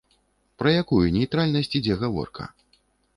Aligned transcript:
Пра 0.61 0.71
якую 0.83 1.05
нейтральнасць 1.17 1.69
ідзе 1.81 1.99
гаворка? 2.05 2.47